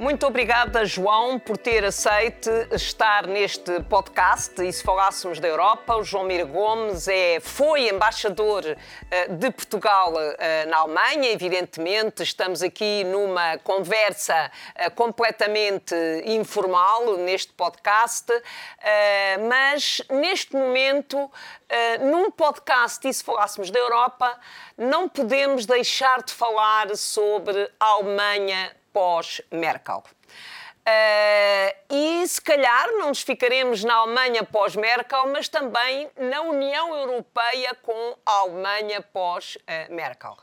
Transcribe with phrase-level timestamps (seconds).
[0.00, 4.66] Muito obrigada, João, por ter aceite estar neste podcast.
[4.66, 10.14] E se falássemos da Europa, o João Mira Gomes é, foi embaixador uh, de Portugal
[10.14, 11.30] uh, na Alemanha.
[11.30, 15.94] Evidentemente, estamos aqui numa conversa uh, completamente
[16.24, 18.32] informal neste podcast,
[19.48, 21.30] mas neste momento,
[22.00, 24.38] num podcast, e se falássemos da Europa,
[24.78, 30.02] não podemos deixar de falar sobre a Alemanha pós-Merkel.
[30.80, 37.74] Uh, e se calhar não nos ficaremos na Alemanha pós-Merkel, mas também na União Europeia
[37.82, 40.36] com a Alemanha pós-Merkel.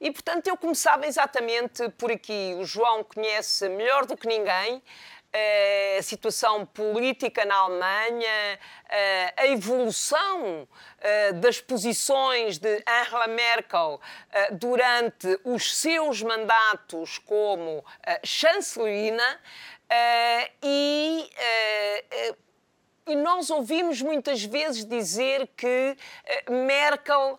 [0.00, 2.54] E portanto eu começava exatamente por aqui.
[2.58, 4.82] O João conhece melhor do que ninguém
[5.98, 8.58] a situação política na Alemanha,
[9.36, 10.68] a evolução
[11.40, 14.00] das posições de Angela Merkel
[14.52, 17.84] durante os seus mandatos como
[18.22, 19.40] chancelerina
[20.62, 21.28] e
[23.06, 25.96] e nós ouvimos muitas vezes dizer que
[26.48, 27.38] Merkel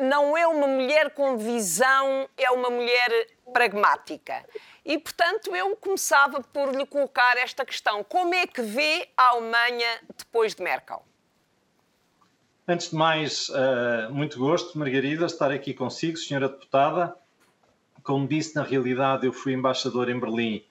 [0.00, 4.44] não é uma mulher com visão, é uma mulher pragmática.
[4.90, 10.00] E, portanto, eu começava por lhe colocar esta questão: como é que vê a Alemanha
[10.18, 11.04] depois de Merkel?
[12.66, 17.14] Antes de mais, uh, muito gosto, Margarida, estar aqui consigo, senhora deputada.
[18.02, 20.64] Como disse, na realidade, eu fui embaixador em Berlim,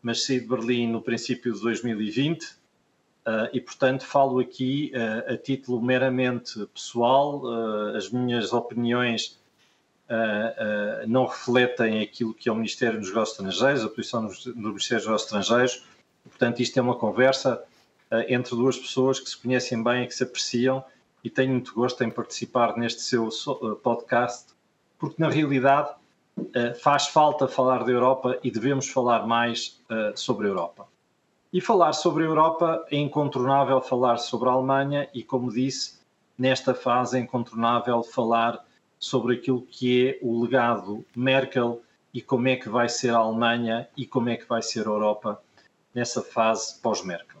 [0.00, 2.48] mas saí de Berlim no princípio de 2020 uh,
[3.26, 7.42] eh, e, portanto, falo aqui uh, a título meramente pessoal.
[7.96, 9.40] as minhas opiniões
[10.10, 14.98] uh, não refletem aquilo que é o Ministério dos Negócios Estrangeiros, a posição do Ministério
[14.98, 15.86] dos Negócios Estrangeiros.
[16.24, 17.62] Portanto, isto é uma conversa
[18.10, 20.84] uh, entre duas pessoas que se conhecem bem e que se apreciam
[21.24, 23.28] e tenho muito gosto em participar neste seu
[23.82, 24.54] podcast,
[24.96, 25.90] porque na realidade
[26.80, 29.80] faz falta falar da Europa e devemos falar mais
[30.14, 30.86] sobre a Europa.
[31.52, 35.98] E falar sobre a Europa é incontornável falar sobre a Alemanha e, como disse,
[36.38, 38.64] nesta fase é incontornável falar
[38.98, 43.88] sobre aquilo que é o legado Merkel e como é que vai ser a Alemanha
[43.96, 45.42] e como é que vai ser a Europa
[45.94, 47.40] nessa fase pós-Merkel.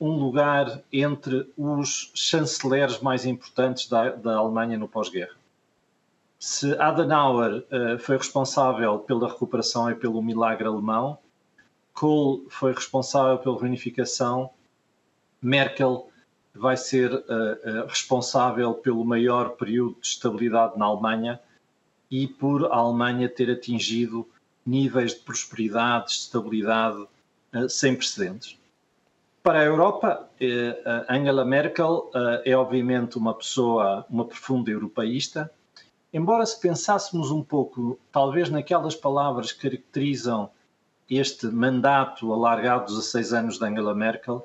[0.00, 5.36] Um lugar entre os chanceleres mais importantes da, da Alemanha no pós-guerra.
[6.38, 11.18] Se Adenauer uh, foi responsável pela recuperação e pelo milagre alemão,
[11.94, 14.50] Kohl foi responsável pela reunificação,
[15.40, 16.10] Merkel
[16.56, 21.40] vai ser uh, responsável pelo maior período de estabilidade na Alemanha
[22.10, 24.26] e por a Alemanha ter atingido
[24.64, 27.06] níveis de prosperidade, de estabilidade
[27.54, 28.58] uh, sem precedentes.
[29.42, 30.28] Para a Europa,
[31.08, 32.10] Angela Merkel
[32.44, 35.48] é obviamente uma pessoa, uma profunda europeísta,
[36.12, 40.50] embora se pensássemos um pouco, talvez naquelas palavras que caracterizam
[41.08, 44.44] este mandato alargado dos 16 anos de Angela Merkel,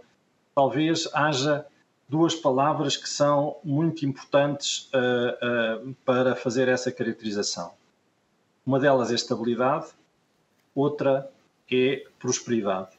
[0.54, 1.66] talvez haja
[2.12, 7.72] duas palavras que são muito importantes uh, uh, para fazer essa caracterização.
[8.66, 9.88] Uma delas é estabilidade,
[10.76, 11.32] outra
[11.72, 12.90] é prosperidade.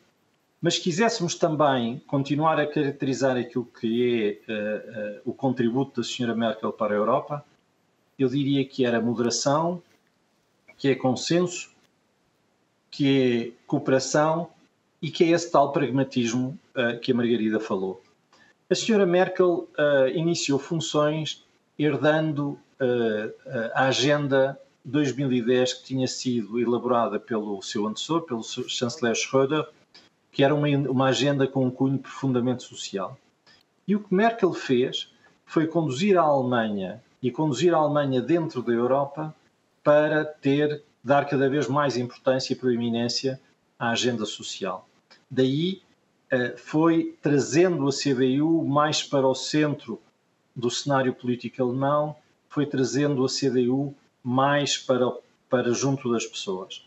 [0.62, 6.34] Mas se quiséssemos também continuar a caracterizar aquilo que é uh, o contributo da Sra.
[6.34, 7.44] Merkel para a Europa,
[8.18, 9.82] eu diria que era moderação,
[10.78, 11.70] que é consenso,
[12.90, 14.48] que é cooperação
[15.02, 16.58] e que é esse tal pragmatismo
[17.02, 18.02] que a Margarida falou.
[18.72, 21.44] A senhora Merkel uh, iniciou funções
[21.78, 23.30] herdando uh,
[23.74, 29.68] a Agenda 2010 que tinha sido elaborada pelo seu antecessor, pelo chanceler Schröder,
[30.30, 33.18] que era uma, uma agenda com um cunho profundamente social.
[33.86, 35.12] E o que Merkel fez
[35.44, 39.34] foi conduzir a Alemanha e conduzir a Alemanha dentro da Europa
[39.84, 43.38] para ter dar cada vez mais importância e proeminência
[43.78, 44.88] à agenda social.
[45.30, 45.82] Daí
[46.56, 50.00] foi trazendo a CDU mais para o centro
[50.54, 52.16] do cenário político alemão,
[52.48, 55.10] foi trazendo a CDU mais para,
[55.48, 56.84] para junto das pessoas.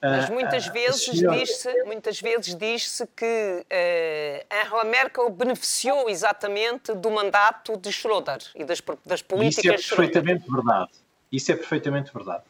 [0.00, 1.38] Mas muitas uh, vezes senhora...
[1.38, 8.64] diz-se muitas vezes diz-se que uh, Angela Merkel beneficiou exatamente do mandato de Schröder e
[8.64, 10.90] das, das políticas Isso é perfeitamente verdade.
[11.32, 12.44] Isso é perfeitamente verdade.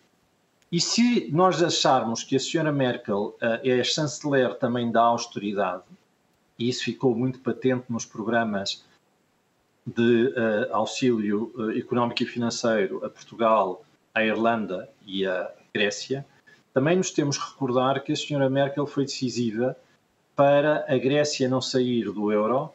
[0.71, 5.85] E se nós acharmos que a senhora Merkel uh, é chanceler também da austeridade,
[6.59, 8.85] e isso ficou muito patente nos programas
[9.87, 16.27] de uh, auxílio uh, económico e financeiro a Portugal, à Irlanda e à Grécia,
[16.75, 19.77] também nos temos que recordar que a senhora Merkel foi decisiva
[20.35, 22.71] para a Grécia não sair do euro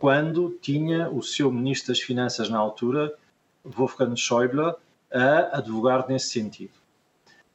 [0.00, 3.14] quando tinha o seu ministro das Finanças na altura,
[3.64, 4.74] Wolfgang Schäuble,
[5.12, 6.72] a advogar nesse sentido.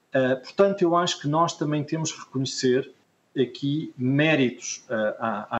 [0.09, 2.91] Uh, portanto, eu acho que nós também temos que reconhecer
[3.37, 5.58] aqui méritos à, à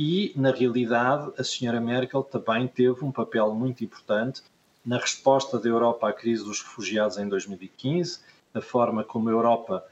[0.00, 4.44] e, na realidade, a senhora Merkel também teve um papel muito importante
[4.86, 8.20] na resposta da Europa à crise dos refugiados em 2015,
[8.54, 9.84] a forma como a Europa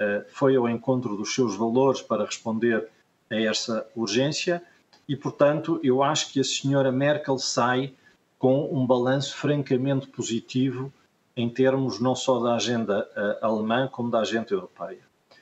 [0.00, 2.88] uh, foi ao encontro dos seus valores para responder
[3.30, 4.60] a essa urgência
[5.08, 7.94] e, portanto, eu acho que a senhora Merkel sai
[8.40, 10.92] com um balanço francamente positivo
[11.36, 14.98] em termos não só da agenda uh, alemã como da agenda europeia.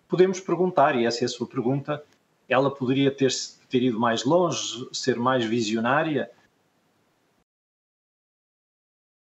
[0.07, 2.05] Podemos perguntar, e essa é a sua pergunta,
[2.50, 3.31] ela poderia ter
[3.70, 6.31] ter ido mais longe, ser mais visionária.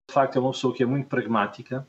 [0.09, 1.89] De facto, é uma pessoa que é muito pragmática.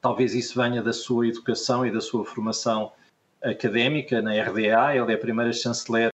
[0.00, 2.92] Talvez isso venha da sua educação e da sua formação
[3.40, 4.94] académica na RDA.
[4.94, 6.10] Ela é a primeira chanceler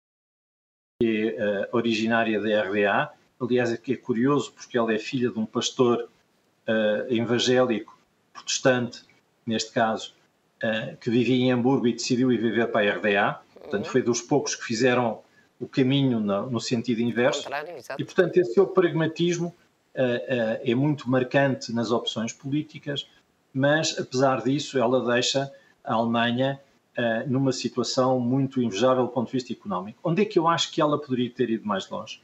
[1.02, 3.12] que é uh, originária da RDA.
[3.40, 6.08] Aliás, é que é curioso porque ela é filha de um pastor
[6.68, 7.98] uh, evangélico
[8.34, 9.02] protestante,
[9.46, 10.14] neste caso,
[10.62, 13.49] uh, que vivia em Hamburgo e decidiu ir viver para a RDA.
[13.60, 15.20] Portanto, foi dos poucos que fizeram
[15.60, 17.46] o caminho no, no sentido inverso.
[17.98, 23.06] E, portanto, esse seu pragmatismo uh, uh, é muito marcante nas opções políticas,
[23.52, 25.52] mas, apesar disso, ela deixa
[25.84, 26.58] a Alemanha
[26.96, 30.00] uh, numa situação muito invejável do ponto de vista económico.
[30.02, 32.22] Onde é que eu acho que ela poderia ter ido mais longe?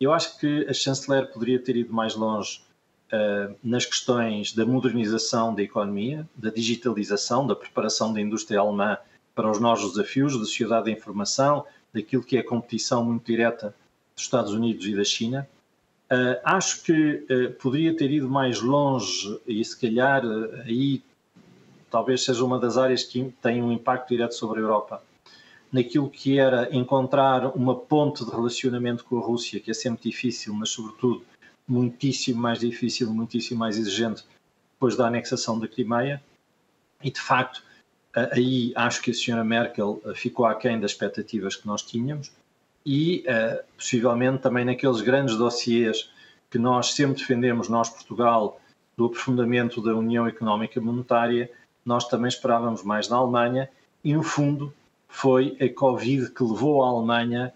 [0.00, 2.62] Eu acho que a chanceler poderia ter ido mais longe
[3.64, 8.98] nas questões da modernização da economia, da digitalização, da preparação da indústria alemã
[9.38, 11.64] para os novos desafios da sociedade da informação,
[11.94, 13.72] daquilo que é a competição muito direta
[14.12, 15.48] dos Estados Unidos e da China.
[16.10, 21.04] Uh, acho que uh, poderia ter ido mais longe e se calhar uh, aí
[21.88, 25.04] talvez seja uma das áreas que tem um impacto direto sobre a Europa,
[25.70, 30.52] naquilo que era encontrar uma ponte de relacionamento com a Rússia, que é sempre difícil,
[30.52, 31.22] mas sobretudo
[31.68, 34.24] muitíssimo mais difícil, muitíssimo mais exigente
[34.72, 36.20] depois da anexação da Crimeia.
[37.04, 37.62] E de facto,
[38.14, 42.32] aí acho que a senhora Merkel eh, ficou aquém das expectativas que nós tínhamos
[42.84, 46.10] e uh, possivelmente também naqueles grandes dossiês
[46.50, 48.60] que nós sempre defendemos, nós Portugal,
[48.96, 51.50] do aprofundamento da União Económica Monetária,
[51.84, 53.68] nós também esperávamos mais da Alemanha
[54.02, 54.72] e no fundo
[55.06, 57.52] foi a Covid que levou a Alemanha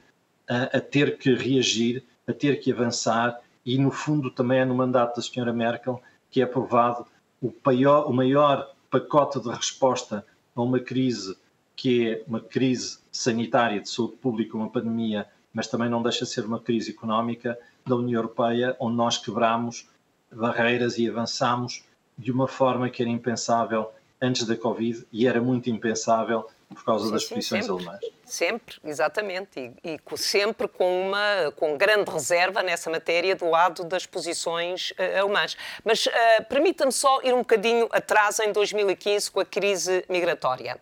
[0.49, 4.75] a, a ter que reagir, a ter que avançar e no fundo também é no
[4.75, 7.07] mandato da senhora Merkel que é aprovado
[7.41, 11.37] o maior pacote de resposta a uma crise
[11.75, 16.31] que é uma crise sanitária de saúde pública, uma pandemia, mas também não deixa de
[16.31, 19.89] ser uma crise económica da União Europeia, onde nós quebramos
[20.31, 21.85] barreiras e avançamos
[22.17, 23.91] de uma forma que era impensável
[24.23, 28.01] antes da Covid e era muito impensável por causa sim, das posições alemãs.
[28.25, 34.07] Sempre, exatamente, e, e, sempre com uma com grande reserva nessa matéria do lado das
[34.07, 35.57] posições uh, alemãs.
[35.85, 36.11] Mas uh,
[36.49, 40.79] permita-me só ir um bocadinho atrás em 2015 com a crise migratória.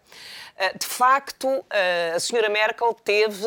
[0.55, 1.65] Uh, de facto,
[2.15, 3.47] a senhora Merkel teve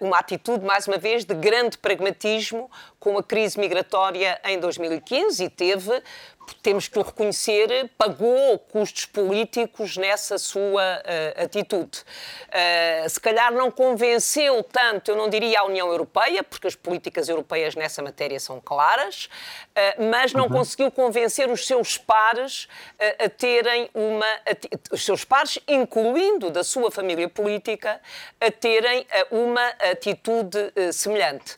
[0.00, 5.50] uma atitude, mais uma vez, de grande pragmatismo com a crise migratória em 2015 e
[5.50, 6.02] teve
[6.56, 12.00] temos que o reconhecer, pagou custos políticos nessa sua uh, atitude.
[12.48, 17.28] Uh, se calhar não convenceu tanto, eu não diria a União Europeia, porque as políticas
[17.28, 20.50] europeias nessa matéria são claras, uh, mas não uhum.
[20.50, 22.68] conseguiu convencer os seus pares
[23.18, 24.26] a terem uma.
[24.26, 28.00] A, os seus pares, incluindo da sua família política,
[28.40, 30.58] a terem uma atitude
[30.92, 31.56] semelhante.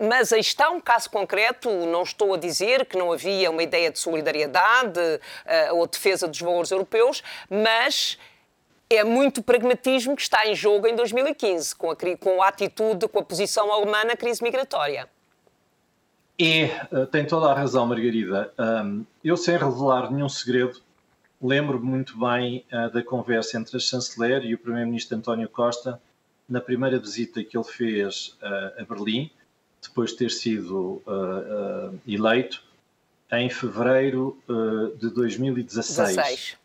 [0.00, 3.90] mas aí está um caso concreto, não estou a dizer que não havia uma ideia
[3.90, 8.18] de solidariedade solidariedade uh, ou defesa dos valores europeus, mas
[8.90, 13.18] é muito pragmatismo que está em jogo em 2015, com a, com a atitude, com
[13.20, 15.08] a posição alemã na crise migratória.
[16.40, 18.52] Uh, tem toda a razão, Margarida.
[19.24, 20.80] Eu, sem revelar nenhum segredo,
[21.40, 26.00] lembro muito bem uh, da conversa entre a chanceler e o primeiro-ministro António Costa
[26.48, 29.32] na primeira visita que ele fez a Berlim,
[29.82, 31.02] depois de ter sido
[32.06, 32.62] eleito,
[33.32, 36.16] em fevereiro uh, de 2016.
[36.16, 36.56] 16.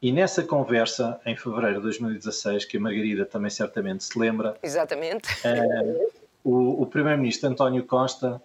[0.00, 4.56] E nessa conversa, em fevereiro de 2016, que a Margarida também certamente se lembra.
[4.62, 5.28] Exatamente.
[5.44, 6.12] Uh,
[6.44, 8.40] o, o primeiro-ministro António Costa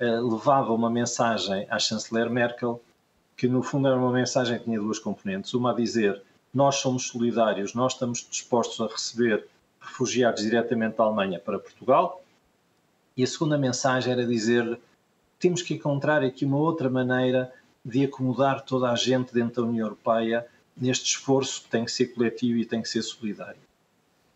[0.00, 2.80] uh, levava uma mensagem à chanceler Merkel,
[3.36, 5.54] que no fundo era uma mensagem que tinha duas componentes.
[5.54, 6.22] Uma a dizer:
[6.52, 9.46] Nós somos solidários, nós estamos dispostos a receber
[9.80, 12.22] refugiados diretamente da Alemanha para Portugal.
[13.16, 14.78] E a segunda mensagem era dizer
[15.40, 17.52] temos que encontrar aqui uma outra maneira
[17.84, 22.08] de acomodar toda a gente dentro da União Europeia neste esforço que tem que ser
[22.08, 23.60] coletivo e tem que ser solidário.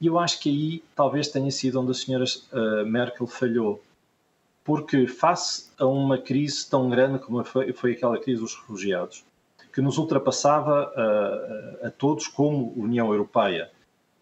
[0.00, 3.82] E eu acho que aí talvez tenha sido onde a senhora uh, Merkel falhou,
[4.64, 9.24] porque face a uma crise tão grande como foi, foi aquela crise dos refugiados,
[9.72, 13.70] que nos ultrapassava uh, a todos como União Europeia,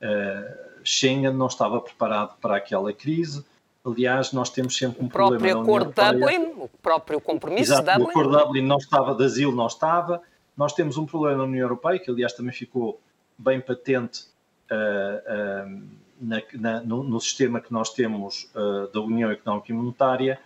[0.00, 3.44] uh, Schengen não estava preparado para aquela crise,
[3.84, 5.36] Aliás, nós temos sempre um problema.
[5.36, 8.06] O próprio acordo de Dublin, o próprio compromisso Exato, de Dublin.
[8.06, 10.22] O acordo de Dublin não estava, de asilo não estava.
[10.56, 13.00] Nós temos um problema na União Europeia, que aliás também ficou
[13.36, 14.26] bem patente
[14.70, 15.82] uh, uh,
[16.20, 20.38] na, na, no, no, sistema que nós temos uh, da União Económica e Monetária.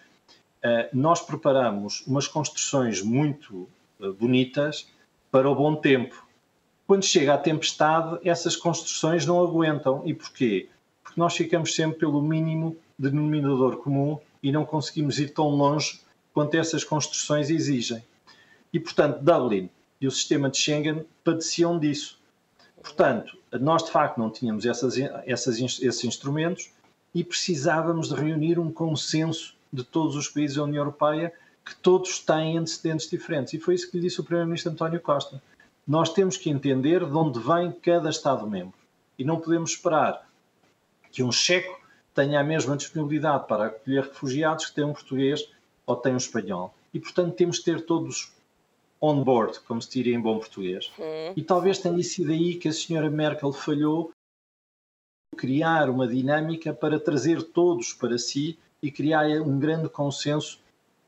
[0.93, 3.69] nós preparamos umas construções muito
[4.19, 4.91] bonitas
[5.31, 6.27] para o bom tempo.
[6.87, 10.03] Quando chega a tempestade, essas construções não aguentam.
[10.05, 10.69] E porquê?
[11.05, 16.01] Porque nós ficamos sempre pelo mínimo denominador comum e não conseguimos ir tão longe
[16.33, 18.03] quanto essas construções exigem.
[18.73, 22.19] E, portanto, Dublin e o sistema de Schengen padeciam disso.
[22.83, 24.95] Portanto, nós de facto não tínhamos essas,
[25.27, 26.71] essas, esses instrumentos
[27.15, 31.33] e precisávamos de reunir um consenso de todos os países da União Europeia
[31.65, 33.55] que todos têm antecedentes diferentes.
[33.55, 35.43] E foi isso que lhe disse o Primeiro-Ministro António Costa.
[35.87, 38.75] Nós temos que entender de onde vem cada Estado-membro.
[39.19, 40.29] E não podemos esperar
[41.11, 41.81] que um checo
[42.17, 45.47] tenha a mesma disponibilidade para acolher refugiados que tem um português
[45.85, 46.75] ou tem um espanhol.
[46.93, 48.33] E, portanto, temos que ter todos
[49.01, 50.91] on board, como se diria em bom português.
[50.99, 51.35] Hum.
[51.37, 54.11] E talvez tenha sido aí que a senhora Merkel falhou
[55.37, 60.59] criar uma dinâmica para trazer todos para si e criar um grande consenso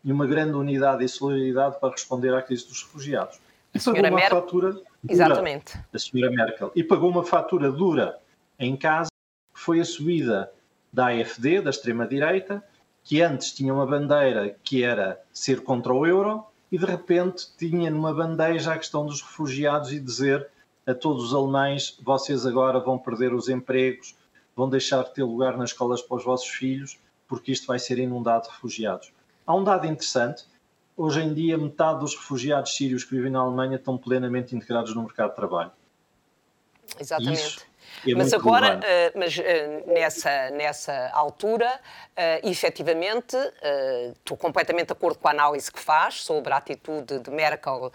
[0.04, 3.40] e uma grande unidade e solidariedade para responder à crise dos refugiados.
[3.74, 4.30] E pagou uma Mer...
[4.30, 5.78] fatura dura, Exatamente.
[5.92, 6.70] a senhora Merkel.
[6.76, 8.18] E pagou uma fatura dura
[8.58, 9.08] em casa,
[9.54, 10.52] que foi a subida
[10.92, 12.62] da AFD, da extrema-direita,
[13.04, 17.90] que antes tinha uma bandeira que era ser contra o euro e de repente tinha
[17.90, 20.48] numa bandeja a questão dos refugiados e dizer
[20.86, 24.14] a todos os alemães: vocês agora vão perder os empregos,
[24.54, 27.98] vão deixar de ter lugar nas escolas para os vossos filhos, porque isto vai ser
[27.98, 29.12] inundado de refugiados.
[29.46, 30.44] Há um dado interessante:
[30.96, 35.02] hoje em dia, metade dos refugiados sírios que vivem na Alemanha estão plenamente integrados no
[35.02, 35.72] mercado de trabalho.
[36.98, 37.40] Exatamente.
[37.40, 37.67] Isso
[38.06, 39.42] é mas agora, uh, mas uh,
[39.92, 46.22] nessa, nessa altura, uh, efetivamente, uh, estou completamente de acordo com a análise que faz
[46.22, 47.92] sobre a atitude de Merkel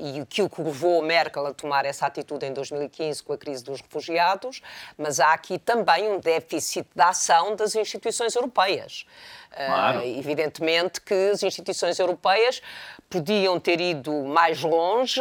[0.00, 3.62] e o que o levou Merkel a tomar essa atitude em 2015 com a crise
[3.62, 4.62] dos refugiados,
[4.96, 9.06] mas há aqui também um déficit de ação das instituições europeias.
[9.52, 10.02] Claro.
[10.04, 12.62] evidentemente que as instituições europeias
[13.10, 15.20] podiam ter ido mais longe.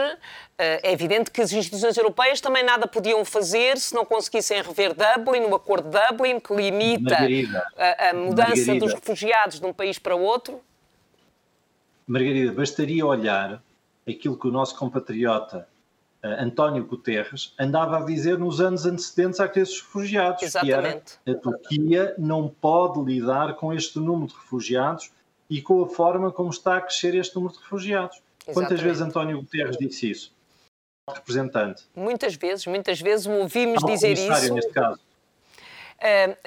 [0.61, 5.43] É evidente que as instituições europeias também nada podiam fazer se não conseguissem rever Dublin,
[5.43, 7.15] o acordo de Dublin, que limita
[7.77, 8.79] a, a, mudança Margarida.
[8.85, 10.59] dos refugiados de um país para outro.
[12.05, 13.63] Margarida, bastaria olhar
[14.05, 15.65] aquilo que o nosso compatriota
[16.23, 20.43] uh, António Guterres andava a dizer nos anos antecedentes àqueles refugiados.
[20.43, 21.19] Exatamente.
[21.23, 25.09] Que era, a Turquia não pode lidar com este número de refugiados
[25.49, 28.17] e com a forma como está a crescer este número de refugiados.
[28.17, 28.53] Exatamente.
[28.53, 30.38] Quantas vezes António Guterres disse isso?
[31.13, 31.83] Representante.
[31.95, 34.53] Muitas vezes, muitas vezes ouvimos dizer isso.
[34.53, 34.99] Neste caso.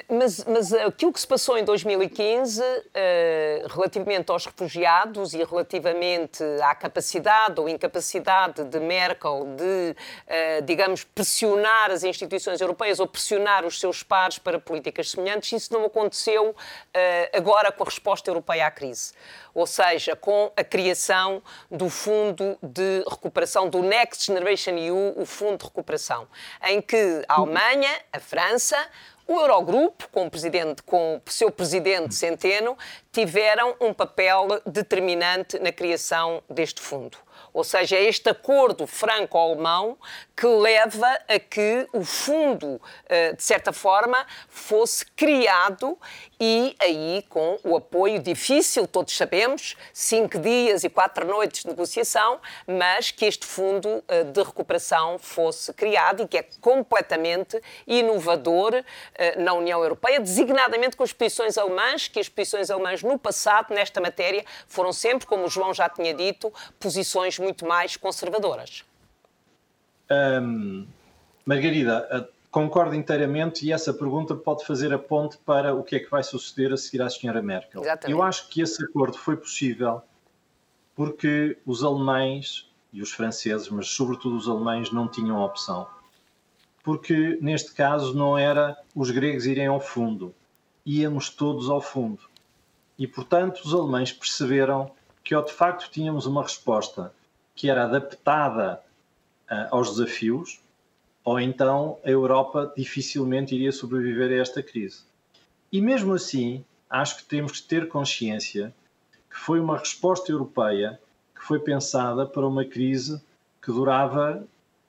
[0.08, 6.74] Mas, mas aquilo que se passou em 2015, uh, relativamente aos refugiados e relativamente à
[6.74, 13.78] capacidade ou incapacidade de Merkel de, uh, digamos, pressionar as instituições europeias ou pressionar os
[13.78, 16.54] seus pares para políticas semelhantes, isso não aconteceu
[17.32, 19.12] agora com a resposta europeia à crise.
[19.54, 25.58] Ou seja, com a criação do Fundo de Recuperação, do Next Generation EU, o Fundo
[25.58, 26.26] de Recuperação,
[26.64, 28.76] em que a Alemanha, a França,
[29.32, 32.76] o Eurogrupo, com o, presidente, com o seu presidente Centeno,
[33.10, 37.16] tiveram um papel determinante na criação deste fundo.
[37.52, 39.98] Ou seja, este acordo franco-alemão
[40.42, 45.96] que leva a que o fundo, eh, de certa forma, fosse criado
[46.40, 52.40] e aí com o apoio difícil, todos sabemos, cinco dias e quatro noites de negociação,
[52.66, 58.82] mas que este fundo eh, de recuperação fosse criado e que é completamente inovador
[59.14, 63.72] eh, na União Europeia, designadamente com as posições alemãs, que as posições alemãs no passado,
[63.72, 68.82] nesta matéria, foram sempre, como o João já tinha dito, posições muito mais conservadoras.
[70.10, 70.86] Um,
[71.44, 76.10] Margarida, concordo inteiramente e essa pergunta pode fazer a ponte para o que é que
[76.10, 77.82] vai suceder a seguir à senhora Merkel.
[77.82, 78.10] Exatamente.
[78.10, 80.02] Eu acho que esse acordo foi possível
[80.94, 85.86] porque os alemães e os franceses, mas sobretudo os alemães, não tinham opção.
[86.84, 90.34] Porque neste caso não era os gregos irem ao fundo,
[90.84, 92.20] íamos todos ao fundo.
[92.98, 94.90] E, portanto, os alemães perceberam
[95.24, 97.14] que, ou de facto, tínhamos uma resposta
[97.54, 98.82] que era adaptada
[99.70, 100.60] aos desafios,
[101.24, 105.02] ou então a Europa dificilmente iria sobreviver a esta crise.
[105.70, 108.74] E mesmo assim, acho que temos que ter consciência
[109.30, 111.00] que foi uma resposta europeia
[111.34, 113.20] que foi pensada para uma crise
[113.62, 114.46] que durava,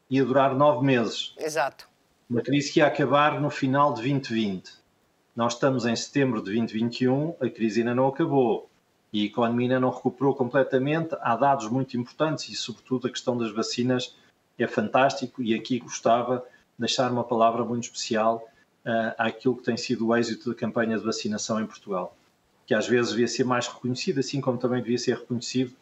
[0.09, 1.33] ia durar nove meses.
[1.37, 1.87] Exato.
[2.29, 4.71] Uma crise que ia acabar no final de 2020.
[5.35, 8.69] Nós estamos em setembro de 2021, a crise ainda não acabou
[9.11, 11.15] e a economia ainda não recuperou completamente.
[11.21, 14.15] Há dados muito importantes e, sobretudo, a questão das vacinas
[14.57, 15.41] é fantástico.
[15.41, 18.47] E aqui gostava de deixar uma palavra muito especial
[18.85, 22.15] uh, àquilo que tem sido o êxito da campanha de vacinação em Portugal,
[22.65, 25.73] que às vezes devia ser mais reconhecido, assim como também devia ser reconhecido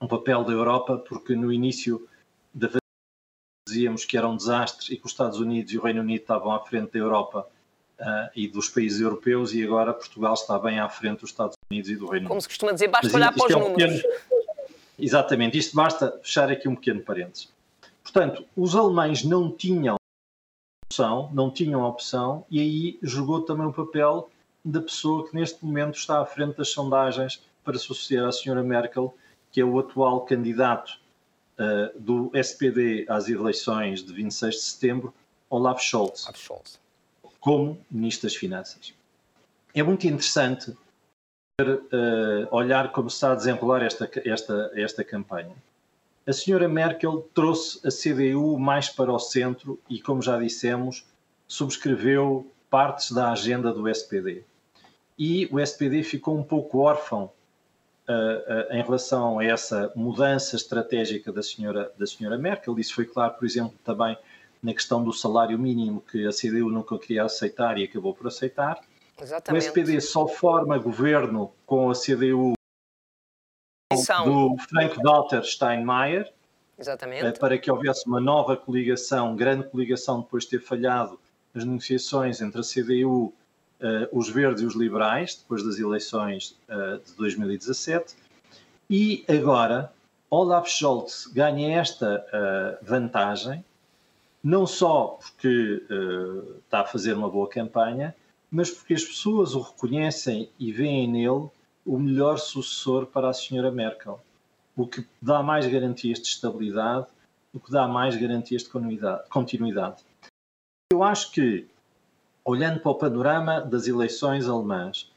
[0.00, 2.06] o papel da Europa, porque no início
[2.52, 2.80] da vacina
[3.66, 6.52] dizíamos que era um desastre e que os Estados Unidos e o Reino Unido estavam
[6.52, 7.48] à frente da Europa
[7.98, 11.90] uh, e dos países europeus e agora Portugal está bem à frente dos Estados Unidos
[11.90, 12.28] e do Reino Unido.
[12.28, 14.02] Como se costuma dizer, basta Mas olhar para os é um números.
[14.02, 14.14] Pequeno...
[14.98, 17.53] Exatamente, isto basta fechar aqui um pequeno parênteses.
[18.04, 19.96] Portanto, os alemães não tinham
[20.84, 24.30] opção, não tinham opção, e aí jogou também o papel
[24.64, 29.16] da pessoa que neste momento está à frente das sondagens para suceder à senhora Merkel,
[29.50, 31.00] que é o atual candidato
[31.58, 35.14] uh, do SPD às eleições de 26 de setembro,
[35.48, 36.80] Olaf Scholz, Olaf Scholz.
[37.40, 38.94] como Ministro das Finanças.
[39.74, 40.76] É muito interessante
[41.60, 45.54] ver, uh, olhar como se está a desenrolar esta, esta, esta campanha.
[46.26, 51.04] A senhora Merkel trouxe a CDU mais para o centro e, como já dissemos,
[51.46, 54.42] subscreveu partes da agenda do SPD.
[55.18, 57.30] E o SPD ficou um pouco órfão
[58.08, 62.78] uh, uh, em relação a essa mudança estratégica da senhora, da senhora Merkel.
[62.78, 64.16] Isso foi claro, por exemplo, também
[64.62, 68.80] na questão do salário mínimo, que a CDU nunca queria aceitar e acabou por aceitar.
[69.20, 69.62] Exatamente.
[69.62, 72.54] O SPD só forma governo com a CDU
[74.24, 76.32] do Frank-Walter Steinmeier,
[76.78, 77.24] Exatamente.
[77.24, 81.18] Eh, para que houvesse uma nova coligação, grande coligação, depois de ter falhado
[81.54, 83.32] as negociações entre a CDU,
[83.80, 88.14] eh, os Verdes e os Liberais, depois das eleições uh, de 2017.
[88.90, 89.92] E agora,
[90.28, 92.26] Olaf Scholz ganha esta
[92.82, 93.64] vantagem,
[94.42, 95.82] não só porque
[96.64, 98.14] está a fazer uma boa campanha,
[98.50, 101.48] mas porque as pessoas o reconhecem e veem nele
[101.84, 104.20] o melhor sucessor para a senhora Merkel,
[104.76, 107.06] o que dá mais garantias de estabilidade,
[107.52, 108.70] o que dá mais garantias de
[109.28, 110.02] continuidade.
[110.92, 111.66] Eu acho que,
[112.44, 115.10] olhando para o panorama das eleições alemãs,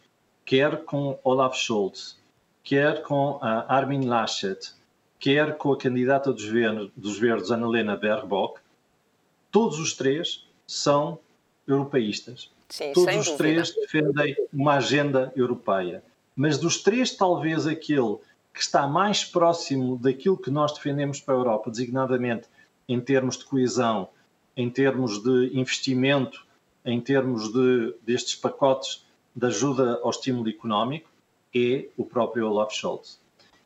[0.46, 2.18] quer com Olaf Scholz,
[2.64, 4.74] quer com a Armin Laschet,
[5.20, 8.60] quer com a candidata dos Verdes, dos Verdes Annalena Baerbock,
[9.52, 11.20] todos os três são
[11.68, 12.52] europeístas.
[12.70, 13.38] Sim, todos os dúvida.
[13.38, 16.04] três defendem uma agenda europeia
[16.38, 18.20] mas dos três, talvez aquele
[18.54, 22.48] que está mais próximo daquilo que nós defendemos para a Europa, designadamente
[22.88, 24.10] em termos de coesão,
[24.56, 26.46] em termos de investimento,
[26.86, 29.04] em termos de, destes pacotes
[29.36, 31.10] de ajuda ao estímulo económico,
[31.54, 33.20] é o próprio Olaf Scholz.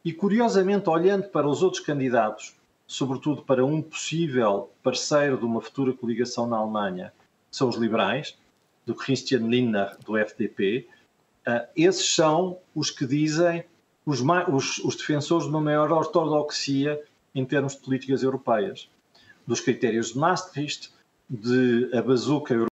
[0.04, 2.56] E curiosamente, olhando para os outros candidatos,
[2.88, 7.14] sobretudo para um possível parceiro de uma futura coligação na Alemanha,
[7.50, 8.38] são os liberais,
[8.86, 10.88] do Christian Lindner, do FDP,
[11.48, 13.66] Uh, esses são os que dizem
[14.06, 18.90] os, os, os, defensores de uma maior ortodoxia em termos de políticas europeias,
[19.48, 20.94] dos critérios de Maastricht,
[21.28, 22.72] de a bazuca europeia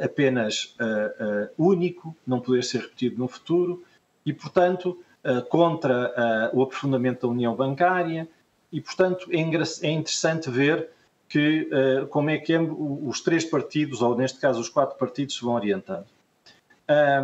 [0.00, 3.84] apenas uh, uh, único, não poder ser repetido no futuro,
[4.24, 5.02] e, portanto,
[5.48, 8.28] contra o aprofundamento da União Bancária,
[8.72, 10.90] e, portanto, é, é interessante ver
[11.32, 15.42] que, uh, como é que os três partidos, ou neste caso os quatro partidos, se
[15.42, 16.04] vão orientando.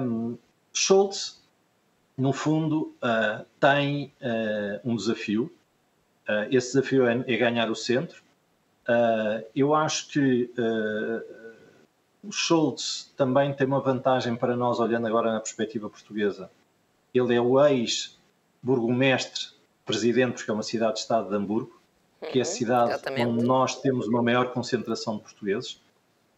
[0.01, 0.39] Um,
[0.73, 1.39] Schultz,
[2.17, 5.53] no fundo, uh, tem uh, um desafio.
[6.51, 8.23] esse desafio é, é, ganhar o centro.
[9.55, 10.51] eu acho que
[12.31, 16.51] Schultz também tem uma vantagem para nós, olhando agora na perspectiva portuguesa.
[17.13, 19.49] Ele é o ex-burgomestre,
[19.85, 21.78] presidente, porque é uma cidade-estado de Hamburgo,
[22.21, 23.27] que é a uhum, cidade Exatamente.
[23.27, 25.81] onde nós temos uma maior concentração de portugueses.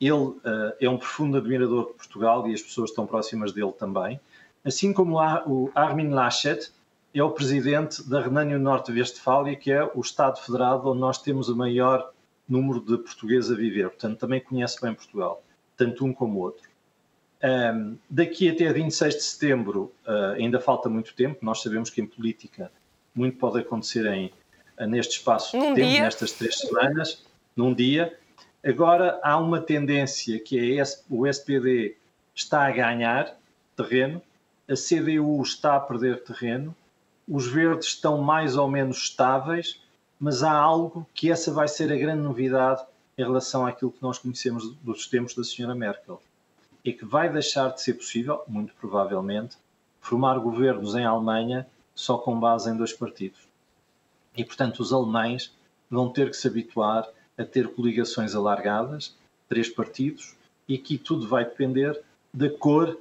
[0.00, 0.40] Ele uh,
[0.80, 4.20] é um profundo admirador de Portugal e as pessoas estão próximas dele também.
[4.64, 5.16] Assim como
[5.46, 6.70] o Armin Laschet
[7.14, 11.56] é o presidente da Renânia Norte-Westfália, que é o Estado federado onde nós temos o
[11.56, 12.12] maior
[12.48, 13.88] número de portugueses a viver.
[13.88, 15.42] Portanto, também conhece bem Portugal,
[15.76, 16.68] tanto um como o outro.
[17.42, 21.38] Um, daqui até 26 de setembro uh, ainda falta muito tempo.
[21.42, 22.70] Nós sabemos que em política
[23.14, 24.30] muito pode acontecer em
[24.86, 26.02] neste espaço num de tempo, dia.
[26.02, 27.22] nestas três semanas,
[27.56, 28.16] num dia.
[28.64, 31.96] Agora há uma tendência que é o SPD
[32.34, 33.36] está a ganhar
[33.76, 34.20] terreno,
[34.68, 36.74] a CDU está a perder terreno,
[37.28, 39.80] os verdes estão mais ou menos estáveis,
[40.18, 42.82] mas há algo que essa vai ser a grande novidade
[43.16, 46.20] em relação àquilo que nós conhecemos dos tempos da senhora Merkel.
[46.84, 49.56] É que vai deixar de ser possível, muito provavelmente,
[50.00, 53.49] formar governos em Alemanha só com base em dois partidos.
[54.40, 55.52] E, portanto, os alemães
[55.90, 59.14] vão ter que se habituar a ter coligações alargadas,
[59.50, 60.34] três partidos,
[60.66, 62.00] e aqui tudo vai depender
[62.32, 62.96] da cor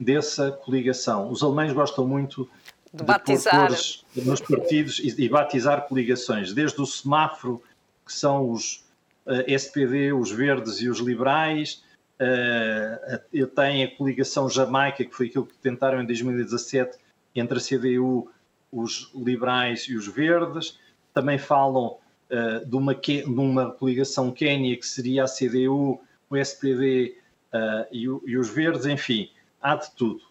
[0.00, 1.30] dessa coligação.
[1.30, 2.48] Os alemães gostam muito
[2.92, 3.70] de, de batizar
[4.16, 7.62] nos partidos e, e, batizar coligações, desde o semáforo,
[8.04, 8.84] que são os
[9.26, 11.84] uh, eh, SPD, os verdes e os liberais,
[12.20, 16.98] uh, tenho a coligação Jamaica, que foi aquilo que tentaram em 2017
[17.36, 18.28] entre a CDU,
[18.72, 20.78] os liberais e os verdes.
[21.12, 21.98] Também falam
[22.30, 26.00] uh, de, uma, de uma coligação Quénia, que seria a CDU,
[26.30, 27.16] o SPD
[27.52, 30.22] uh, e, o, e, os verdes, enfim, há de tudo.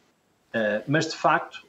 [0.50, 1.66] Uh, mas, de facto,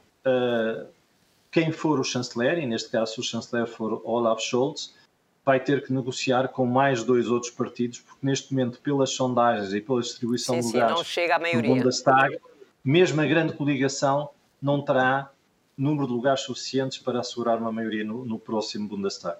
[1.50, 4.94] quem for o chanceler, e neste caso o chanceler for Olaf Scholz,
[5.42, 9.80] vai ter que negociar com mais dois outros partidos, porque neste momento, pelas sondagens e
[9.80, 11.74] pela distribuição sim, de lugares sim, não chega à maioria.
[11.74, 12.38] Bundestag,
[12.84, 14.28] mesmo a grande coligação
[14.60, 15.30] não terá
[15.78, 19.38] número de lugares suficientes para assegurar uma maioria no, no próximo Bundestag.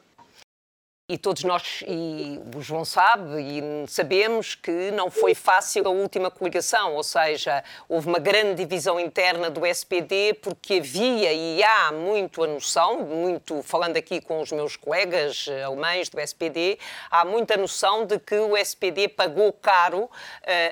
[1.11, 6.31] E todos nós, e o João sabe, e sabemos que não foi fácil a última
[6.31, 12.45] coligação, ou seja, houve uma grande divisão interna do SPD, porque havia e há muito
[12.45, 16.79] a noção, muito falando aqui com os meus colegas alemães do SPD,
[17.11, 20.11] há muita noção de que o SPD pagou caro uh,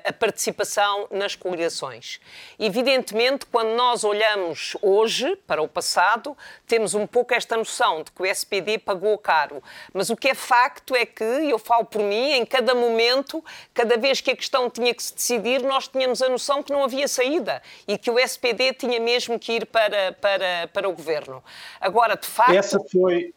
[0.05, 2.21] a participação nas coligações.
[2.59, 8.21] Evidentemente, quando nós olhamos hoje para o passado, temos um pouco esta noção de que
[8.21, 9.63] o SPD pagou caro,
[9.95, 13.45] mas o que que é facto é que, eu falo por mim, em cada momento,
[13.73, 16.83] cada vez que a questão tinha que se decidir, nós tínhamos a noção que não
[16.83, 21.45] havia saída e que o SPD tinha mesmo que ir para, para, para o governo.
[21.81, 22.57] Agora, de facto.
[22.57, 23.33] Essa foi,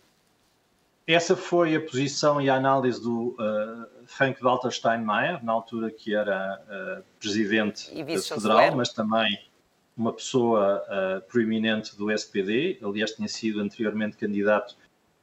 [1.05, 6.59] essa foi a posição e a análise do uh, Frank-Walter Steinmeier, na altura que era
[6.59, 7.85] uh, presidente
[8.23, 9.47] federal, mas também
[9.95, 12.79] uma pessoa uh, proeminente do SPD.
[12.81, 14.75] Aliás, tinha sido anteriormente candidato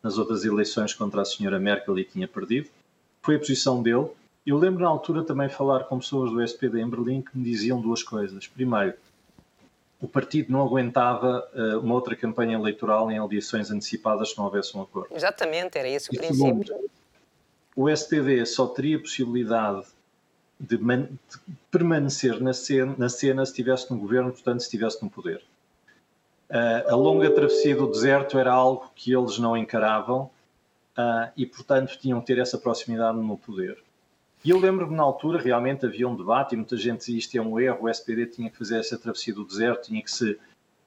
[0.03, 2.69] nas outras eleições contra a senhora Merkel e tinha perdido.
[3.23, 4.09] Foi a posição dele.
[4.47, 7.81] Eu lembro na altura também falar com pessoas do SPD em Berlim que me diziam
[7.81, 8.47] duas coisas.
[8.47, 8.95] Primeiro,
[10.01, 14.77] o partido não aguentava uh, uma outra campanha eleitoral em eleições antecipadas se não houvesse
[14.77, 15.09] um acordo.
[15.15, 16.65] Exatamente, era esse o e princípio.
[16.67, 16.91] Segundo,
[17.75, 19.87] o SPD só teria possibilidade
[20.59, 21.19] de, de
[21.71, 25.43] permanecer na cena, na cena se estivesse no governo, portanto, se estivesse no poder.
[26.49, 30.31] Uh, a longa travessia do deserto era algo que eles não encaravam
[30.97, 33.77] uh, e, portanto, tinham que ter essa proximidade no poder.
[34.45, 37.41] E eu lembro-me na altura realmente havia um debate e muita gente dizia isto é
[37.41, 40.39] um erro, o SPD tinha que fazer essa travessia do deserto, tinha que se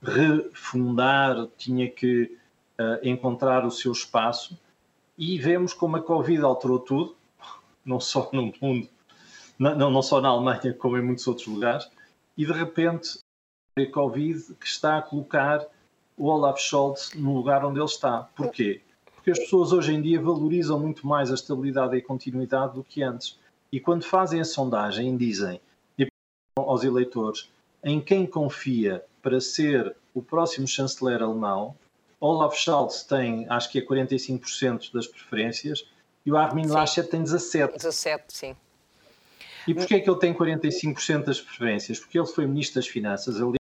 [0.01, 2.37] refundar, tinha que
[2.79, 4.57] uh, encontrar o seu espaço.
[5.17, 7.17] E vemos como a Covid alterou tudo,
[7.83, 8.87] não só no mundo,
[9.57, 11.89] não, não só na Alemanha, como em muitos outros lugares,
[12.37, 13.19] e de repente
[13.87, 15.65] Covid que está a colocar
[16.17, 18.29] o Olaf Scholz no lugar onde ele está.
[18.35, 18.81] Porquê?
[19.15, 22.83] Porque as pessoas hoje em dia valorizam muito mais a estabilidade e a continuidade do
[22.83, 23.37] que antes.
[23.71, 25.59] E quando fazem a sondagem, dizem
[26.57, 27.49] aos eleitores
[27.83, 31.75] em quem confia para ser o próximo chanceler alemão,
[32.19, 35.85] Olaf Scholz tem, acho que é 45% das preferências
[36.25, 37.77] e o Armin Laschet tem 17%.
[37.77, 38.55] 17%, sim.
[39.67, 41.99] E porquê é que ele tem 45% das preferências?
[41.99, 43.58] Porque ele foi Ministro das Finanças, ele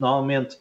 [0.00, 0.58] Normalmente,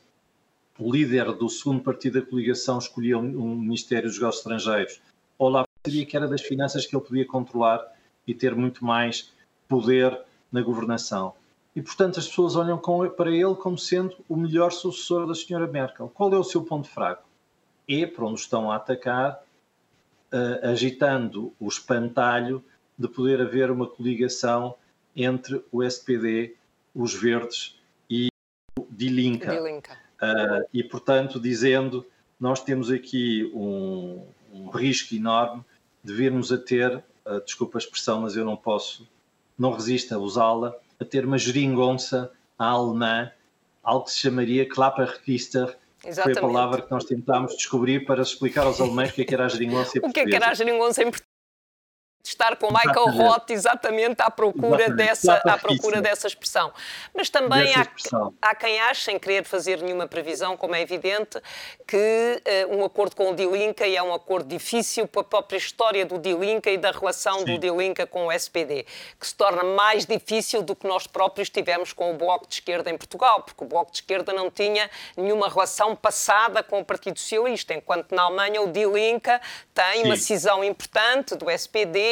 [0.78, 5.02] o líder do segundo partido da coligação escolhia um Ministério dos Negócios Estrangeiros.
[5.38, 7.82] Olaf sabia que era das finanças que ele podia controlar
[8.28, 9.32] e ter muito mais
[9.66, 10.20] poder
[10.52, 11.34] na governação.
[11.74, 12.78] E, portanto, as pessoas olham
[13.16, 16.12] para ele como sendo o melhor sucessor da senhora Merkel.
[16.14, 17.24] Qual é o seu ponto fraco?
[17.88, 19.42] É para onde estão a atacar,
[20.34, 22.62] uh, agitando o espantalho
[22.98, 24.76] de poder haver uma coligação
[25.16, 26.58] entre o SPD,
[26.94, 27.79] os Verdes
[29.08, 29.54] Linca.
[30.22, 32.06] Uh, e, portanto, dizendo,
[32.40, 35.64] nós temos aqui um, um risco enorme
[36.04, 39.08] de virmos a ter, uh, desculpa a expressão, mas eu não posso,
[39.58, 43.32] não resisto a usá-la, a ter uma geringonça alemã,
[43.82, 48.80] algo que se chamaria Klapperregister, foi a palavra que nós tentámos descobrir para explicar aos
[48.80, 50.54] alemães o que, é que era a geringonça em O que é que era a
[50.54, 51.12] geringonça em
[52.24, 55.10] estar com Michael Roth exatamente à procura, exatamente.
[55.10, 56.72] Dessa, à procura dessa expressão.
[57.14, 57.88] Mas também há,
[58.42, 61.42] há, quem ache, sem querer fazer nenhuma previsão, como é evidente,
[61.88, 66.06] que uh, um acordo com o Dilinca é um acordo difícil para a própria história
[66.06, 67.46] do Dilinca e da relação Sim.
[67.46, 68.86] do Dilinca com o SPD,
[69.20, 72.90] que se torna mais difícil do que nós próprios tivemos com o Bloco de Esquerda
[72.90, 77.18] em Portugal, porque o Bloco de Esquerda não tinha nenhuma relação passada com o Partido
[77.18, 79.42] Socialista, enquanto na Alemanha o Dilinca
[79.74, 80.06] tem Sim.
[80.06, 82.09] uma cisão importante do SPD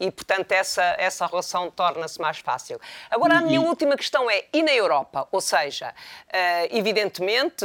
[0.00, 2.80] e, portanto, essa, essa relação torna-se mais fácil.
[3.10, 5.28] Agora, a minha última questão é: e na Europa?
[5.32, 7.64] Ou seja, uh, evidentemente,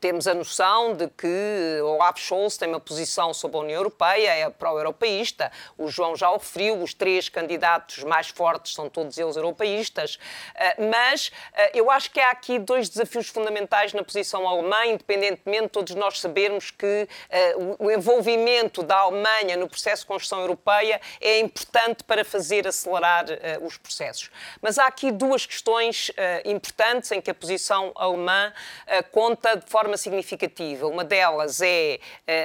[0.00, 4.50] temos a noção de que Olaf Scholz tem uma posição sobre a União Europeia, é
[4.50, 10.16] pró-europeísta, o João já o referiu, os três candidatos mais fortes são todos eles europeístas,
[10.16, 15.62] uh, mas uh, eu acho que há aqui dois desafios fundamentais na posição alemã, independentemente
[15.64, 17.08] de todos nós sabermos que
[17.78, 23.64] o envolvimento da Alemanha no processo de construção europeia é importante para fazer acelerar uh,
[23.64, 24.30] os processos.
[24.60, 26.12] Mas há aqui duas questões uh,
[26.44, 30.86] importantes em que a posição alemã uh, conta de forma significativa.
[30.86, 31.98] Uma delas é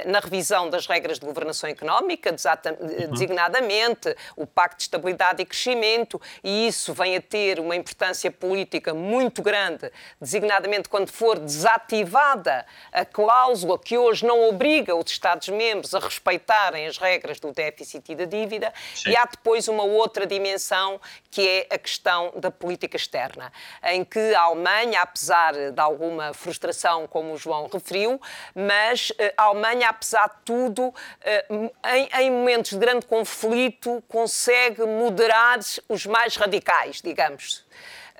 [0.06, 3.12] na revisão das regras de governação económica, uhum.
[3.12, 8.94] designadamente o Pacto de Estabilidade e Crescimento, e isso vem a ter uma importância política
[8.94, 16.00] muito grande, designadamente quando for desativada a cláusula que hoje não obriga os Estados-membros a
[16.00, 18.61] respeitarem as regras do déficit e da dívida,
[18.93, 19.12] Sim.
[19.12, 23.52] E há depois uma outra dimensão que é a questão da política externa,
[23.86, 28.19] em que a Alemanha, apesar de alguma frustração, como o João referiu,
[28.54, 30.93] mas eh, a Alemanha, apesar de tudo,
[31.24, 31.45] eh,
[31.93, 37.65] em, em momentos de grande conflito, consegue moderar os mais radicais, digamos.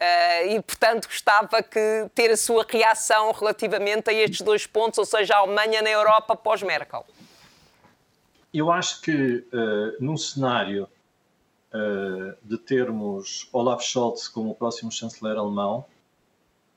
[0.02, 5.06] Uh, e, portanto, gostava que ter a sua reação relativamente a estes dois pontos, ou
[5.06, 7.06] seja, a Alemanha na Europa pós-Merkel
[8.54, 10.88] eu acho que uh, num cenário
[11.74, 15.86] uh, de termos Olaf Scholz como o próximo chanceler alemão,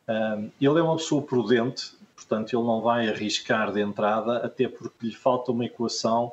[0.08, 5.06] uh, ele é uma pessoa prudente, portanto ele não vai arriscar de entrada, até porque
[5.06, 6.32] lhe falta uma equação,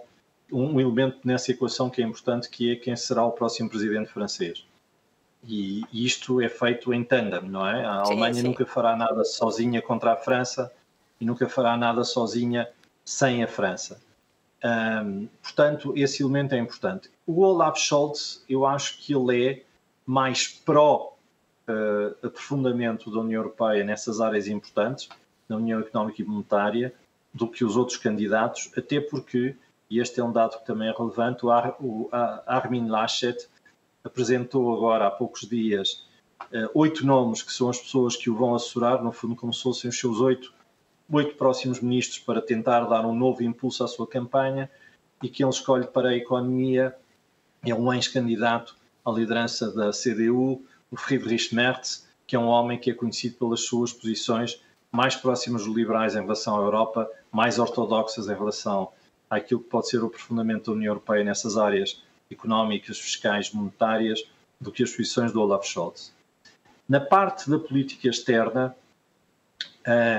[0.51, 4.65] um elemento nessa equação que é importante, que é quem será o próximo presidente francês.
[5.43, 7.83] E isto é feito em tandem, não é?
[7.83, 8.47] A Alemanha sim, sim.
[8.47, 10.71] nunca fará nada sozinha contra a França
[11.19, 12.69] e nunca fará nada sozinha
[13.03, 13.99] sem a França.
[14.63, 17.09] Um, portanto, esse elemento é importante.
[17.25, 19.63] O Olaf Scholz, eu acho que ele é
[20.05, 21.17] mais pró
[21.67, 25.09] uh, aprofundamento da União Europeia nessas áreas importantes,
[25.49, 26.93] na União Económica e Monetária,
[27.33, 29.55] do que os outros candidatos, até porque,
[29.89, 32.09] e este é um dado que também é relevante, o, Ar, o
[32.45, 33.47] Armin Laschet
[34.03, 36.05] apresentou agora há poucos dias
[36.53, 39.63] uh, oito nomes que são as pessoas que o vão assessorar, no fundo, como se
[39.63, 40.53] fossem os seus oito
[41.11, 44.69] oito próximos ministros para tentar dar um novo impulso à sua campanha
[45.21, 46.95] e que ele escolhe para a economia
[47.65, 52.89] é um ex-candidato à liderança da CDU, o Friedrich Merz, que é um homem que
[52.89, 58.27] é conhecido pelas suas posições mais próximas dos liberais em relação à Europa, mais ortodoxas
[58.27, 58.89] em relação
[59.29, 64.23] àquilo que pode ser o aprofundamento da União Europeia nessas áreas económicas, fiscais, monetárias,
[64.59, 66.13] do que as posições do Olaf Scholz.
[66.87, 68.75] Na parte da política externa,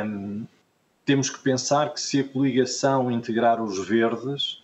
[0.07, 0.45] um,
[1.05, 4.63] temos que pensar que se a coligação integrar os verdes,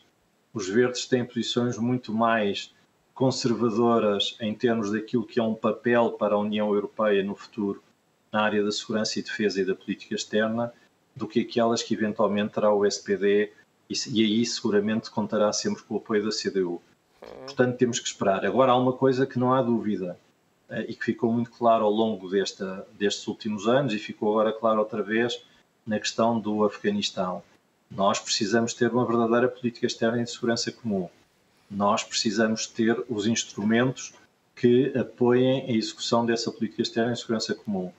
[0.54, 2.72] os verdes têm posições muito mais
[3.12, 7.82] conservadoras em termos daquilo que é um papel para a União Europeia no futuro
[8.32, 10.72] na área da segurança e defesa e da política externa
[11.16, 13.52] do que aquelas que eventualmente terá o SPD
[13.90, 16.80] e, e aí seguramente contará sempre com o apoio da CDU.
[17.44, 18.44] Portanto, temos que esperar.
[18.44, 20.18] Agora, há uma coisa que não há dúvida
[20.68, 24.52] eh, e que ficou muito claro ao longo desta, destes últimos anos e ficou agora
[24.52, 25.42] claro outra vez
[25.88, 27.42] na questão do Afeganistão.
[27.90, 31.08] Nós precisamos ter uma verdadeira política externa de segurança comum.
[31.70, 34.12] Nós precisamos ter os instrumentos
[34.54, 37.90] que apoiem a execução dessa política externa de segurança comum.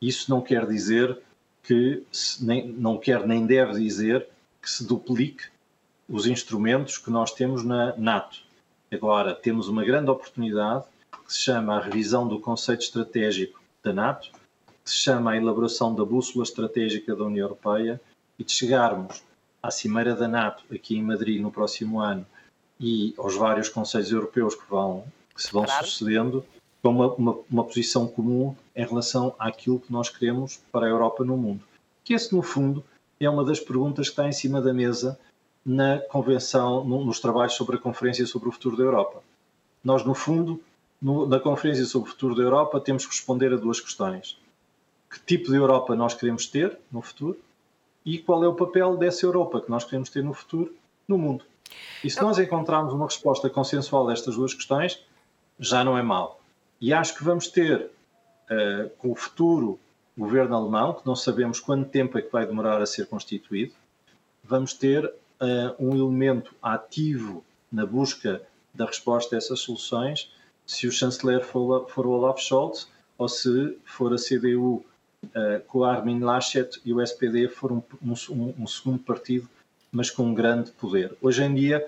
[0.00, 1.18] Isso não quer dizer
[1.64, 2.04] que,
[2.40, 4.28] nem, não quer nem deve dizer
[4.62, 5.44] que se duplique
[6.08, 8.38] os instrumentos que nós temos na NATO.
[8.92, 10.84] Agora, temos uma grande oportunidade
[11.26, 14.30] que se chama a revisão do conceito estratégico da NATO,
[14.86, 18.00] que se chama a elaboração da bússola estratégica da União Europeia
[18.38, 19.20] e de chegarmos
[19.60, 22.24] à Cimeira da NATO aqui em Madrid no próximo ano
[22.78, 25.84] e aos vários conselhos europeus que, vão, que se vão claro.
[25.84, 26.44] sucedendo
[26.80, 31.24] com uma, uma, uma, posição comum em relação àquilo que nós queremos para a Europa
[31.24, 31.64] no mundo.
[32.04, 32.84] Que esse, no fundo,
[33.18, 35.18] é uma das perguntas que está em cima da mesa
[35.64, 39.20] na convenção, no, nos trabalhos sobre a Conferência sobre o Futuro da Europa.
[39.82, 40.62] Nós, no fundo,
[41.02, 44.38] no, na Conferência sobre o Futuro da Europa, temos que responder a duas questões
[45.16, 47.38] que tipo de Europa nós queremos ter no futuro
[48.04, 50.74] e qual é o papel dessa Europa que nós queremos ter no futuro
[51.08, 51.44] no mundo.
[52.04, 55.02] E se nós encontrarmos uma resposta consensual a estas duas questões,
[55.58, 56.40] já não é mal.
[56.80, 57.90] E acho que vamos ter,
[58.50, 59.80] uh, com o futuro
[60.16, 63.72] governo alemão, que não sabemos quanto tempo é que vai demorar a ser constituído,
[64.44, 70.30] vamos ter uh, um elemento ativo na busca da resposta a essas soluções,
[70.66, 74.84] se o chanceler for, for Olaf Scholz ou se for a CDU
[75.34, 79.48] uh, eh, com Armin Laschet e o SPD for um, um, um segundo partido,
[79.90, 81.16] mas com um grande poder.
[81.20, 81.86] Hoje em dia,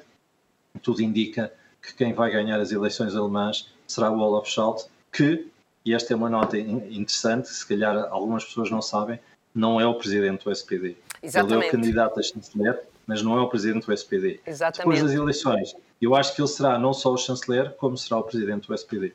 [0.82, 5.48] tudo indica que quem vai ganhar as eleições alemãs será o Olaf Scholz, que,
[5.84, 9.18] e esta é uma nota interessante, se calhar algumas pessoas não sabem,
[9.54, 10.96] não é o presidente do SPD.
[11.22, 11.54] Exatamente.
[11.54, 14.40] Ele é o candidato a chanceler, mas não é o presidente do SPD.
[14.46, 14.96] Exatamente.
[14.96, 18.22] Depois das eleições, eu acho que ele será não só o chanceler, como será o
[18.22, 19.14] presidente do SPD.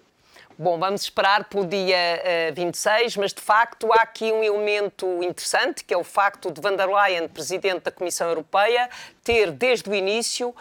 [0.55, 5.83] Bom, vamos esperar pelo dia uh, 26, mas de facto há aqui um elemento interessante,
[5.83, 8.87] que é o facto de van der Leyen, presidente da Comissão Europeia,
[9.23, 10.55] ter desde o início uh,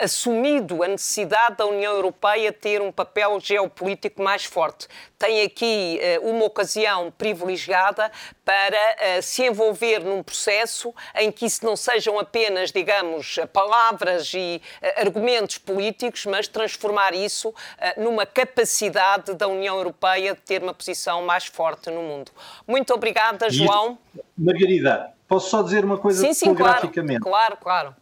[0.00, 4.88] assumido a necessidade da União Europeia ter um papel geopolítico mais forte.
[5.16, 8.10] Tem aqui uh, uma ocasião privilegiada
[8.44, 8.78] para
[9.22, 14.62] se envolver num processo em que isso não sejam apenas, digamos, palavras e
[14.96, 17.52] argumentos políticos, mas transformar isso
[17.96, 22.30] numa capacidade da União Europeia de ter uma posição mais forte no mundo.
[22.66, 23.98] Muito obrigada, João.
[24.36, 27.20] Margarida, posso só dizer uma coisa sim, sim, telegraficamente?
[27.20, 27.94] Claro, claro,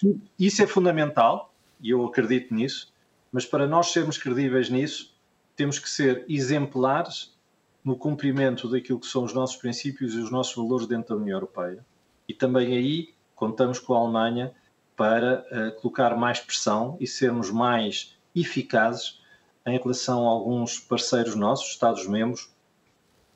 [0.00, 0.24] claro.
[0.38, 2.92] Isso é fundamental e eu acredito nisso,
[3.30, 5.14] mas para nós sermos credíveis nisso,
[5.56, 7.32] temos que ser exemplares
[7.84, 11.36] no cumprimento daquilo que são os nossos princípios e os nossos valores dentro da União
[11.36, 11.84] Europeia.
[12.26, 14.54] E também aí contamos com a Alemanha
[14.96, 19.20] para uh, colocar mais pressão e sermos mais eficazes
[19.66, 22.50] em relação a alguns parceiros nossos, Estados-membros,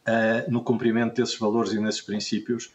[0.07, 2.73] uh, no cumprimento desses valores e desses princípios,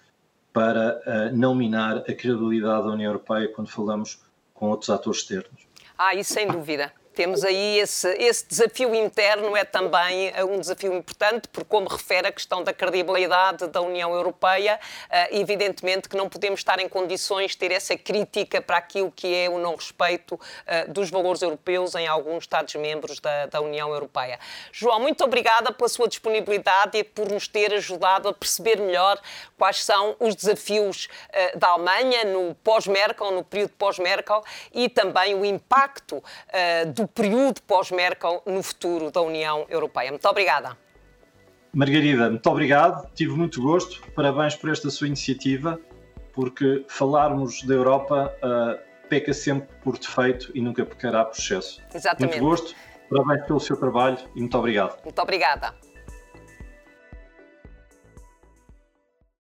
[0.51, 4.21] para uh, não minar a credibilidade da União Europeia quando falamos
[4.53, 5.67] com outros atores externos.
[5.97, 6.91] Ah, isso sem dúvida.
[7.13, 12.27] Temos aí esse, esse, desafio interno, é também eh, um desafio importante, porque, como refere
[12.27, 14.79] a questão da credibilidade da União Europeia,
[15.11, 19.27] eh, evidentemente que não podemos estar em condições de ter essa crítica para aquilo que
[19.35, 24.39] é o não respeito eh, dos valores europeus em alguns Estados-membros da, da União Europeia.
[24.71, 29.21] João, muito obrigada pela sua disponibilidade e por nos ter ajudado a perceber melhor
[29.55, 31.07] quais são os desafios
[31.55, 36.21] da Alemanha no pós-Merkel, no período pós-Merkel e também o impacto
[36.93, 40.09] do do período pós-Merkel no futuro da União Europeia.
[40.09, 40.77] Muito obrigada.
[41.73, 45.79] Margarida, muito obrigado, tive muito gosto, parabéns por esta sua iniciativa,
[46.31, 51.81] porque falarmos da Europa uh, peca sempre por defeito e nunca pecará por excesso.
[51.93, 52.39] Exatamente.
[52.39, 52.75] Muito gosto,
[53.09, 55.03] parabéns pelo seu trabalho e muito obrigado.
[55.03, 55.73] Muito obrigada.